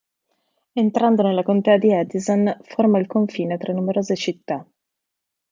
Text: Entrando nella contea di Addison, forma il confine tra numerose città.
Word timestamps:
Entrando 0.73 1.21
nella 1.21 1.43
contea 1.43 1.77
di 1.77 1.93
Addison, 1.93 2.57
forma 2.63 2.97
il 2.97 3.05
confine 3.05 3.59
tra 3.59 3.71
numerose 3.71 4.15
città. 4.15 4.67